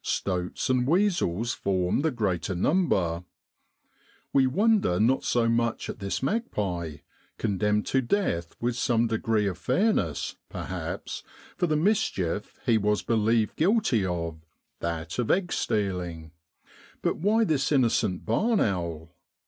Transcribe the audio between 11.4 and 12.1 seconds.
for the mis